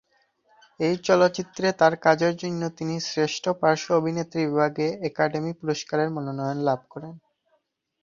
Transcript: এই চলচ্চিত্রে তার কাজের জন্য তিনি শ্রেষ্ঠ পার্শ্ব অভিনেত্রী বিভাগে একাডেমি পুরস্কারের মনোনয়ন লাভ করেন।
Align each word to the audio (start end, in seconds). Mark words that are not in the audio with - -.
এই 0.79 0.95
চলচ্চিত্রে 1.07 1.67
তার 1.79 1.93
কাজের 2.05 2.33
জন্য 2.41 2.61
তিনি 2.77 2.95
শ্রেষ্ঠ 3.09 3.43
পার্শ্ব 3.61 3.87
অভিনেত্রী 3.99 4.41
বিভাগে 4.45 4.87
একাডেমি 5.09 5.51
পুরস্কারের 5.59 6.09
মনোনয়ন 6.15 6.59
লাভ 6.67 6.79
করেন। 6.93 7.13